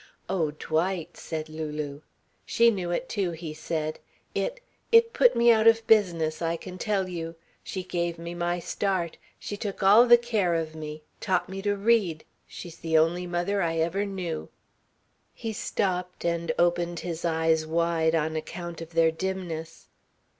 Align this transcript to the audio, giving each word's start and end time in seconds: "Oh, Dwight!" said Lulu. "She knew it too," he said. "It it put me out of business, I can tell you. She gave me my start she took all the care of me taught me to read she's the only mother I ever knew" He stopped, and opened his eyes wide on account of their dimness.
"Oh, 0.27 0.49
Dwight!" 0.49 1.15
said 1.15 1.47
Lulu. 1.47 2.01
"She 2.43 2.71
knew 2.71 2.89
it 2.89 3.07
too," 3.07 3.33
he 3.33 3.53
said. 3.53 3.99
"It 4.33 4.59
it 4.91 5.13
put 5.13 5.35
me 5.35 5.51
out 5.51 5.67
of 5.67 5.85
business, 5.85 6.41
I 6.41 6.57
can 6.57 6.79
tell 6.79 7.07
you. 7.07 7.35
She 7.63 7.83
gave 7.83 8.17
me 8.17 8.33
my 8.33 8.57
start 8.57 9.17
she 9.37 9.55
took 9.55 9.83
all 9.83 10.07
the 10.07 10.17
care 10.17 10.55
of 10.55 10.73
me 10.73 11.03
taught 11.19 11.47
me 11.49 11.61
to 11.61 11.75
read 11.75 12.23
she's 12.47 12.77
the 12.77 12.97
only 12.97 13.27
mother 13.27 13.61
I 13.61 13.77
ever 13.77 14.03
knew" 14.03 14.49
He 15.35 15.53
stopped, 15.53 16.25
and 16.25 16.51
opened 16.57 17.01
his 17.01 17.23
eyes 17.23 17.67
wide 17.67 18.15
on 18.15 18.35
account 18.35 18.81
of 18.81 18.93
their 18.95 19.11
dimness. 19.11 19.87